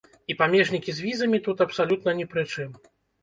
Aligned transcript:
І 0.33 0.35
памежнікі 0.37 0.95
з 0.99 1.03
візамі 1.07 1.39
тут 1.47 1.61
абсалютна 1.65 2.17
ні 2.21 2.25
пры 2.31 2.47
чым! 2.55 2.73